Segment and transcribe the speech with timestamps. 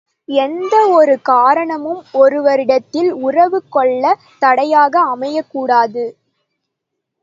[0.35, 6.05] எந்த ஒரு காரணமும் ஒருவரிடத்தில் உறவு கொள்ளத் தடையாக அமையக்கூடாது.